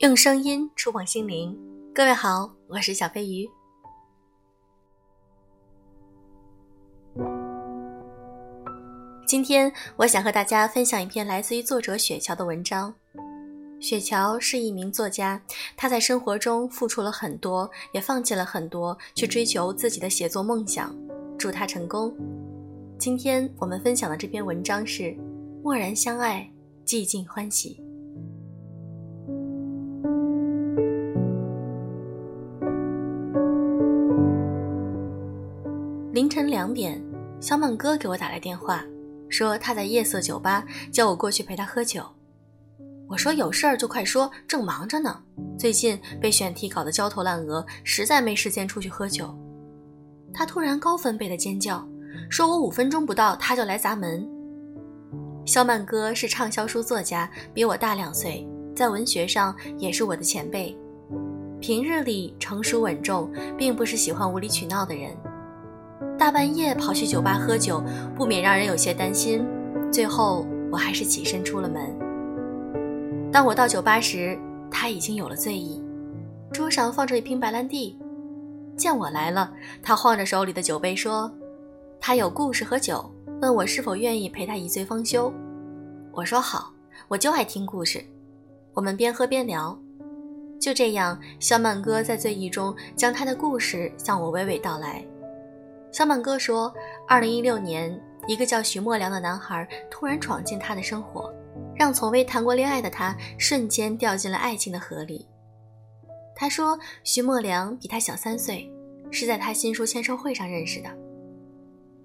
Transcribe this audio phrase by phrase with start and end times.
[0.00, 1.54] 用声音触碰心灵，
[1.94, 3.46] 各位好，我是小飞鱼。
[9.26, 12.94] 今天我想和大家分享一篇来自于作者雪桥的文章。
[13.78, 15.38] 雪桥是一名作家，
[15.76, 20.96] 他在生活中付出了很多，也放弃了很多，去追求自己的写作梦想。
[21.38, 22.16] 祝他成功。
[22.98, 25.02] 今天我们分享的这篇文章是
[25.62, 26.50] 《默然相爱，
[26.86, 27.82] 寂静欢喜》。
[36.30, 37.02] 凌晨两点，
[37.40, 38.84] 小满哥给我打来电话，
[39.28, 42.04] 说他在夜色酒吧，叫我过去陪他喝酒。
[43.08, 45.20] 我说有事儿就快说，正忙着呢。
[45.58, 49.36] 最近被选题搞得焦头烂额，实在没时间出去喝酒。
[50.32, 51.84] 他突然高分贝的尖叫，
[52.30, 54.24] 说我五分钟不到他就来砸门。
[55.44, 60.78] 小曼哥是畅销书作家，比我大两岁，在文学上也是我的前辈。
[61.58, 63.28] 平日里成熟稳重，
[63.58, 65.10] 并不是喜欢无理取闹的人。
[66.20, 67.82] 大半夜跑去酒吧喝酒，
[68.14, 69.42] 不免让人有些担心。
[69.90, 71.80] 最后，我还是起身出了门。
[73.32, 74.38] 当我到酒吧时，
[74.70, 75.82] 他已经有了醉意，
[76.52, 77.98] 桌上放着一瓶白兰地。
[78.76, 79.50] 见我来了，
[79.82, 81.32] 他晃着手里的酒杯说
[81.98, 83.10] ：“他有故事和酒，
[83.40, 85.32] 问我是否愿意陪他一醉方休。”
[86.12, 86.70] 我说：“好，
[87.08, 87.98] 我就爱听故事。”
[88.76, 89.74] 我们边喝边聊，
[90.60, 95.02] 就这样，小满哥在醉意中将他的故事向我娓娓道来。
[95.92, 96.72] 小满哥说，
[97.08, 101.32] 二零一六年，一个叫徐默良的男孩突然闯进他的生活，
[101.74, 105.26] 让从未谈过恋爱的他瞬间掉进了爱情的河里。
[106.36, 108.70] 他说，徐默良比他小三岁，
[109.10, 110.88] 是在他新书签售会上认识的。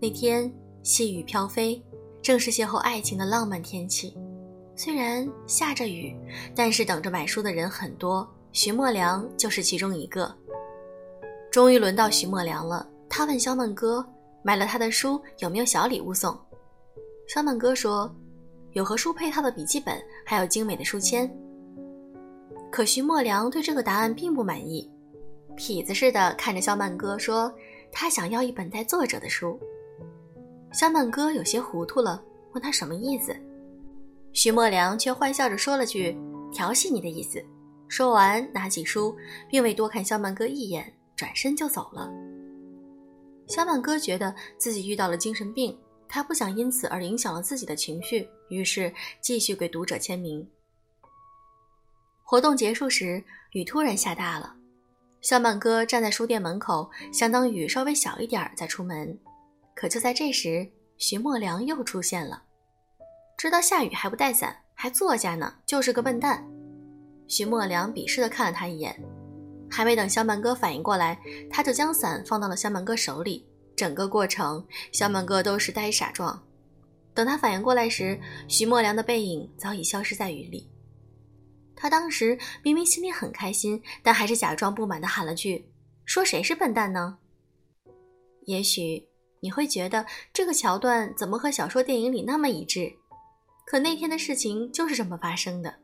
[0.00, 0.50] 那天
[0.82, 1.80] 细雨飘飞，
[2.22, 4.16] 正是邂逅爱情的浪漫天气。
[4.74, 6.16] 虽然下着雨，
[6.54, 10.34] 但是等着买书的人很多，徐默良就是其中一个。
[11.50, 12.88] 终于轮到徐默良了。
[13.16, 14.04] 他问小满哥
[14.42, 16.36] ：“买了他的书有没有小礼物送？”
[17.32, 18.12] 小满哥说
[18.74, 21.32] ：“有和书配套的笔记本，还有精美的书签。”
[22.72, 24.90] 可徐墨良对这个答案并不满意，
[25.56, 27.54] 痞子似的看着小满哥说
[27.92, 29.56] ：“他想要一本带作者的书。”
[30.74, 32.20] 小满哥有些糊涂了，
[32.50, 33.32] 问他什么意思。
[34.32, 36.18] 徐墨良却坏笑着说了句
[36.52, 37.40] ：“调戏你的意思。”
[37.86, 39.14] 说完，拿起书，
[39.48, 42.12] 并未多看肖曼哥一眼，转身就走了。
[43.46, 45.78] 小满哥觉得自己遇到了精神病，
[46.08, 50.46] 他不想因此而影响了自己的情绪，于是继续给读者签名。
[52.22, 53.22] 活动结束时，
[53.52, 54.56] 雨突然下大了，
[55.20, 59.18] 小满哥站在书店门口，想等雨稍微小一点再出门。
[59.74, 60.66] 可就在这时，
[60.96, 62.42] 徐墨良又出现了，
[63.36, 66.42] 知道下雨还不带伞，还坐下呢，就是个笨蛋。
[67.28, 68.98] 徐墨良鄙视地看了他一眼。
[69.74, 71.18] 还没等小满哥反应过来，
[71.50, 73.44] 他就将伞放到了小满哥手里。
[73.74, 76.40] 整个过程，小满哥都是呆傻状。
[77.12, 80.70] 等他反应过来时，徐墨良的背影早已消失在雨里。
[81.74, 85.68] 他当时明明心里很开心，但还是假装不满地喊了句
[86.06, 87.18] ：“说谁是笨蛋呢？”
[88.46, 89.08] 也许
[89.40, 92.92] 你会觉得这个桥段怎么和小说、电影里那么一致？
[93.66, 95.74] 可那天的事情就是这么发生的。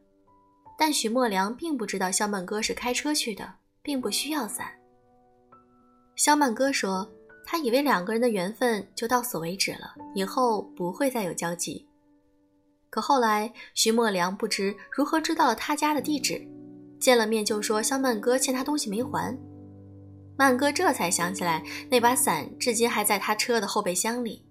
[0.78, 3.54] 但徐墨良并不知道肖曼哥是开车去的。
[3.82, 4.66] 并不需要伞。
[6.16, 7.10] 肖曼哥说
[7.46, 11.88] ：“他以为两个人的缘分就到此为止了，以后不会再有交集。
[12.90, 16.46] 可后来，徐默良不知如何知道了他家的地址，
[16.98, 19.38] 见了面就说肖曼哥欠他东西没还。
[20.36, 24.44] 曼哥这才想起来，那把伞至今还在他车的后备箱里。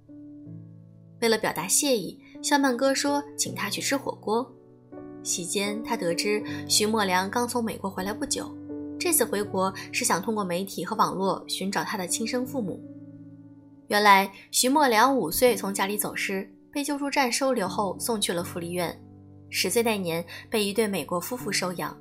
[1.22, 4.50] 为了表达谢意，肖曼哥说请他去吃火锅。
[5.22, 8.52] 席间，他得知徐默良刚从美国回来不久。”
[9.00, 12.80] 这次回国是想通过媒体和网络寻找他的亲生父母。
[13.88, 18.96] 原来徐默良五岁从家里走失，被救助站收留后送去了福利院。
[19.50, 21.98] 十岁那年被一对美国夫妇收养。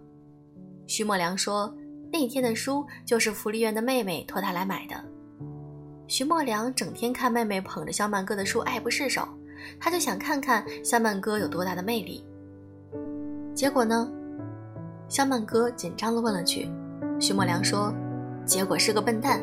[0.87, 1.73] 徐默良说，
[2.13, 5.03] 那天的书就是福利院的妹妹托他来买的。
[6.09, 9.27] 徐默良整天看妹妹捧着小满哥的书爱不释手，
[9.79, 12.25] 他就想看看小满哥有多大的魅力。
[13.55, 14.11] 结果呢？
[15.09, 16.69] 小满哥紧张地问了句。
[17.21, 17.93] 徐默良说
[18.47, 19.43] ：“结果是个笨蛋。”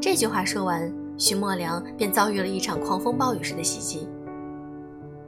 [0.00, 4.08] 这句话说完，徐默良便遭遇了一场狂风暴雨式的袭击。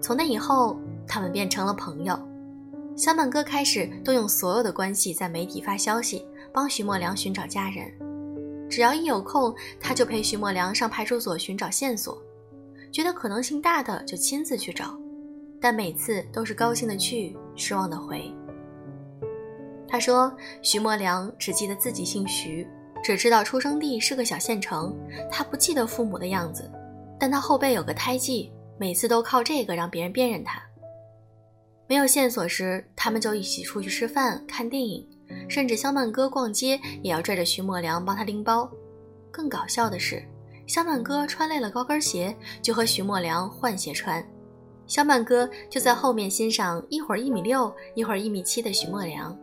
[0.01, 2.19] 从那以后，他们变成了朋友。
[2.97, 7.91] 小满哥开始动用所有的关系在媒体发消息，帮徐默良寻找家人。
[8.69, 12.21] 只要一有空，他就陪徐默良上派出所寻找线索，
[12.93, 14.99] 觉得可能性大的就亲自去找，
[15.61, 18.33] 但每次都是高兴的去，失望的回。
[19.95, 22.67] 他说徐默良只记得自己姓徐，
[23.01, 24.93] 只知道出生地是个小县城，
[25.31, 26.69] 他不记得父母的样子，
[27.17, 30.61] 但他后背有个胎记，每次都靠这个让别人辨认他。
[31.87, 35.09] 没有线索时，他们就一起出去吃饭、看电影，
[35.49, 38.69] 甚至肖曼哥逛街也要拽着徐默良帮他拎包。
[39.31, 40.21] 更搞笑的是，
[40.67, 44.21] 肖曼哥穿累了高跟鞋，就和徐默良换鞋穿。
[44.89, 49.39] 肖曼哥就在后面欣赏一会儿一米六，一会儿一米七的徐默良。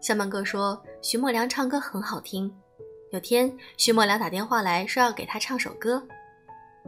[0.00, 2.52] 肖曼哥说徐默良唱歌很好听。
[3.10, 6.02] 有天，徐默良打电话来说要给他唱首歌。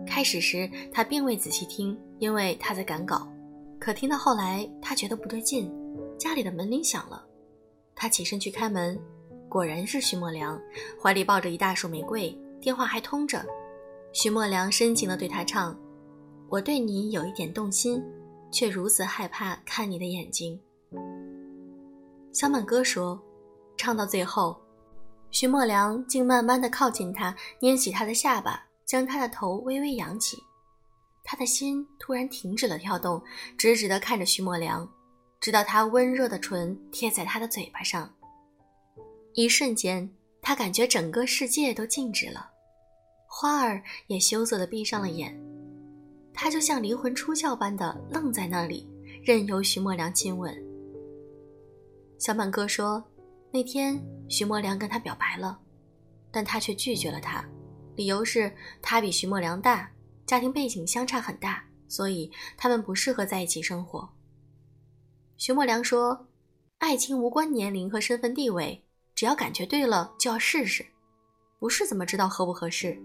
[0.06, 3.28] 开始时他并未仔细听，因为他在赶稿。
[3.78, 5.72] 可听到后来，他觉得不对劲，
[6.18, 7.24] 家里的门铃响了，
[7.94, 8.98] 他起身去开门，
[9.48, 10.60] 果然是徐默良，
[11.02, 13.44] 怀里抱着一大束玫瑰，电话还通着。
[14.12, 15.76] 徐默良深情地对他唱
[16.48, 18.02] ：“我对你有一点动心，
[18.52, 20.60] 却如此害怕看你的眼睛。”
[22.32, 23.20] 小满哥说，
[23.76, 24.60] 唱到最后，
[25.30, 30.38] 徐墨良竟慢慢地靠近他，捏起他的下巴，将他的头微微扬起。
[31.24, 33.20] 他的心突然停止了跳动，
[33.58, 34.88] 直直地看着徐墨良，
[35.40, 38.08] 直到他温热的唇贴在他的嘴巴上。
[39.34, 40.08] 一瞬间，
[40.40, 42.48] 他感觉整个世界都静止了，
[43.26, 45.36] 花儿也羞涩地闭上了眼。
[46.32, 48.88] 他就像灵魂出窍般的愣在那里，
[49.24, 50.69] 任由徐墨良亲吻。
[52.20, 53.02] 小满哥说，
[53.50, 55.58] 那天徐墨良跟他表白了，
[56.30, 57.42] 但他却拒绝了他，
[57.96, 59.90] 理由是他比徐墨良大。
[60.26, 64.06] 家庭背景相差很大，所以他们不适合在一起生活。
[65.38, 66.28] 徐墨良说
[66.76, 68.84] ：“爱情无关年龄和身份地位，
[69.14, 70.84] 只要感觉对了就要试试，
[71.58, 73.02] 不是怎么知道合不合适？”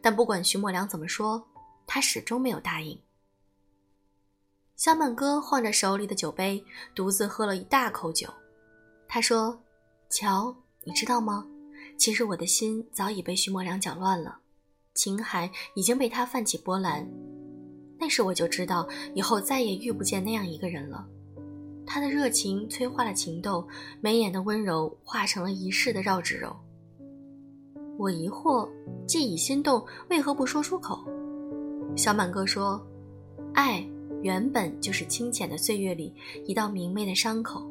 [0.00, 1.44] 但不管徐墨良怎么说，
[1.84, 2.96] 他始终没有答应。
[4.80, 8.26] 小满哥晃着手里的酒杯，独自喝了一大口酒。
[9.06, 9.60] 他说
[10.08, 11.46] ：“乔，你知道吗？
[11.98, 14.38] 其实我的心早已被徐墨良搅乱了。”
[14.96, 17.06] 情海已经被他泛起波澜，
[17.98, 21.06] 那时我就知道以后再也遇不见那样一个人了。
[21.86, 23.68] 他的热情催化了情窦，
[24.00, 26.56] 眉眼的温柔化成了一世的绕指柔。
[27.98, 28.66] 我疑惑，
[29.06, 31.04] 既已心动，为何不说出口？
[31.94, 32.82] 小满哥说
[33.52, 33.86] ：“爱
[34.22, 36.14] 原本就是清浅的岁月里
[36.46, 37.68] 一道明媚的伤口。”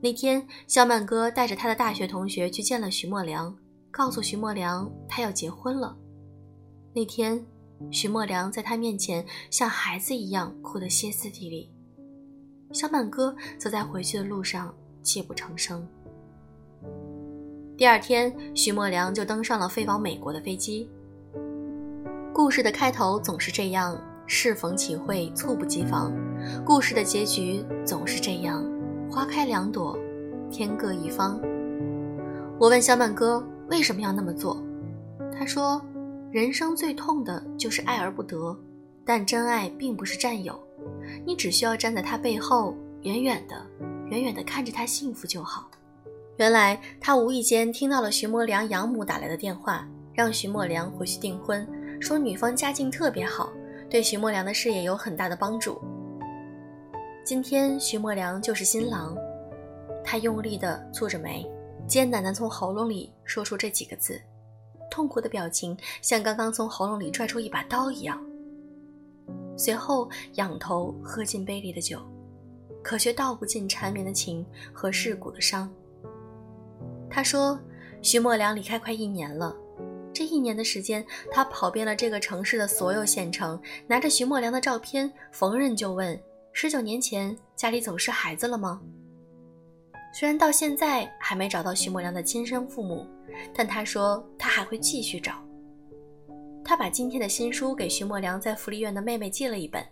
[0.00, 3.56] 那天，小满哥带着他的大学同学去见了徐墨良。
[3.90, 5.96] 告诉徐墨良，他要结婚了。
[6.92, 7.42] 那天，
[7.90, 11.70] 徐墨良在他面前像孩子一样哭得歇斯底里。
[12.72, 15.88] 小满哥则在回去的路上泣不成声。
[17.74, 20.86] 第二天，徐墨良就登上了飞往美国的飞机。
[22.34, 26.12] 故事的开头总是这样，适逢其会，猝不及防；
[26.64, 28.64] 故事的结局总是这样，
[29.10, 29.98] 花开两朵，
[30.50, 31.40] 天各一方。
[32.58, 33.44] 我问小满哥。
[33.68, 34.62] 为什么要那么做？
[35.36, 35.82] 他说
[36.30, 38.56] ：“人生最痛的就是爱而不得，
[39.04, 40.56] 但真爱并不是占有，
[41.24, 43.60] 你只需要站在他背后，远远的、
[44.08, 45.68] 远远的看着他幸福就好。”
[46.38, 49.84] 原来他无意间听到了徐默良养母打来的电话，
[50.14, 51.66] 让徐默良回去订婚，
[52.00, 53.50] 说女方家境特别好，
[53.88, 55.80] 对徐默良的事业有很大的帮助。
[57.24, 59.16] 今天徐默良就是新郎，
[60.04, 61.48] 他用力地蹙着眉。
[61.86, 64.20] 艰难地从喉咙里说出这几个字，
[64.90, 68.20] 痛苦的表情像刚刚从喉咙里拽出一把刀一样。
[69.56, 72.00] 随后仰头喝进杯里的酒，
[72.82, 75.72] 可却道不尽缠绵的情和蚀骨的伤。
[77.08, 77.56] 他说
[78.02, 79.54] ：“徐默良离开快一年了，
[80.26, 86.20] 一年的时间，他跑遍了这个城市的所有县城，拿着徐默良的照片，逢人就问：
[86.52, 88.80] 十九年前家里走失孩子了吗？”
[90.18, 93.06] 虽然到现在还没找到徐默良的亲生父母，
[93.54, 95.34] 但他说他还会继续找。
[96.64, 99.84] 他把今天的新书给徐默良在福利院的妹妹寄了一本。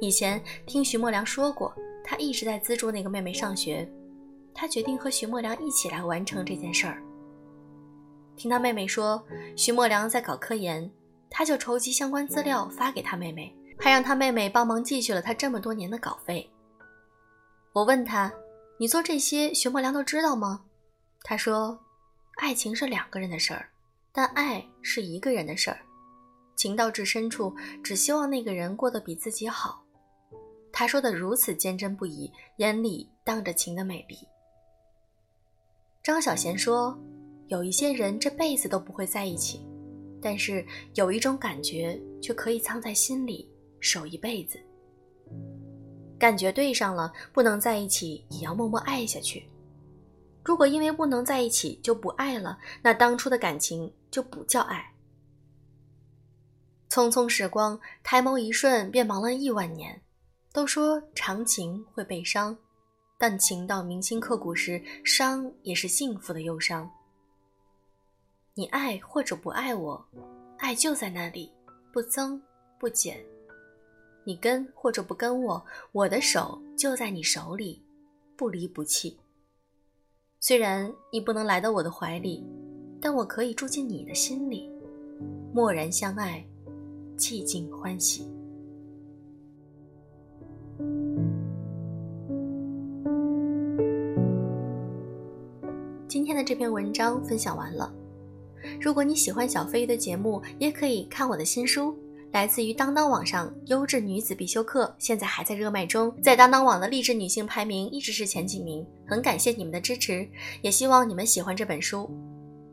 [0.00, 3.88] 以前听徐默良说过，他一直在资助那个妹妹上学。
[4.54, 7.02] 他决定和徐默良一起来完成这件事儿。
[8.38, 9.22] 听他妹妹说
[9.56, 10.90] 徐墨良在搞科研，
[11.28, 16.50] 他就筹集相关资料发给他妹妹，还让他妹妹帮忙继续了他这么多年的稿费。
[17.74, 18.32] 我问他。
[18.80, 20.64] 你做这些，徐墨良都知道吗？
[21.24, 21.76] 他说
[22.38, 23.68] ：“爱情是两个人的事儿，
[24.12, 25.80] 但爱是一个人的事儿。
[26.54, 27.52] 情到至深处，
[27.82, 29.82] 只希望那个人过得比自己好。”
[30.72, 34.16] 他说的如此坚贞不移，眼里荡着情的美丽。
[36.00, 36.96] 张小娴说
[37.48, 39.60] ：“有一些人这辈子都不会在一起，
[40.22, 40.64] 但是
[40.94, 43.50] 有一种感觉却可以藏在心里，
[43.80, 44.58] 守一辈子。”
[46.18, 49.48] 感觉对上了，不能在一起也要默默爱下去。
[50.44, 54.92] 如果因为不能在一起就不爱了，那当初的感情就不叫爱。
[56.90, 60.00] 匆匆时光，抬眸一瞬便忙了亿万年。
[60.52, 62.56] 都说长情会被伤，
[63.18, 66.90] 但情到铭心刻骨时，伤也是幸福的忧伤。
[68.58, 70.04] 你爱或者不爱我，
[70.56, 71.48] 爱就在那里，
[71.92, 72.42] 不增
[72.76, 73.16] 不减。
[74.24, 77.80] 你跟或者不跟我，我的手就在你手里，
[78.36, 79.16] 不离不弃。
[80.40, 82.44] 虽然你不能来到我的怀里，
[83.00, 84.68] 但我可以住进你的心里，
[85.54, 86.44] 默然相爱，
[87.16, 88.28] 寂静欢喜。
[96.08, 97.94] 今天的这篇文章分享完了。
[98.80, 101.96] 如果你喜欢小飞鱼的节目，也可以看我的新书，
[102.32, 108.86] 来自于当当网上优质女子必修课，现在还在热卖中，在当当网的励志女性排名一直是前几名。
[109.06, 110.28] 很感谢你们的支持，
[110.62, 112.08] 也希望你们喜欢这本书。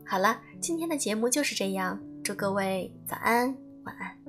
[0.04, 4.25] 好了，今天的节目就是这样，祝各位早安，晚安。